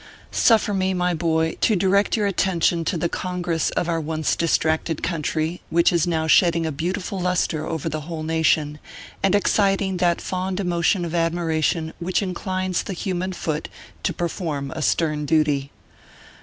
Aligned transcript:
SUFFER 0.31 0.73
me, 0.73 0.95
my 0.95 1.13
boy, 1.13 1.57
to 1.61 1.75
direct 1.75 2.17
your 2.17 2.25
attention 2.25 2.83
to 2.85 2.97
the 2.97 3.07
Congress 3.07 3.69
of 3.77 3.87
our 3.87 4.01
once 4.01 4.35
distracted 4.35 5.03
country, 5.03 5.61
which 5.69 5.93
is 5.93 6.07
now 6.07 6.25
shedding 6.25 6.65
a 6.65 6.71
beautiful 6.71 7.19
lustre 7.19 7.67
over 7.67 7.87
the 7.87 8.01
whole 8.01 8.23
nation, 8.23 8.79
and 9.21 9.35
exciting 9.35 9.97
that 9.97 10.19
fond 10.19 10.59
emotion 10.59 11.05
of 11.05 11.13
admiration 11.13 11.93
which 11.99 12.23
inclines 12.23 12.81
the 12.81 12.93
human 12.93 13.31
foot 13.31 13.69
to 14.01 14.11
perform 14.11 14.71
a 14.71 14.81
stern 14.81 15.23
duty. 15.27 15.69